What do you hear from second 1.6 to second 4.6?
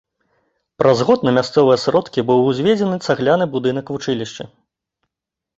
сродкі быў узведзены цагляны будынак вучылішча.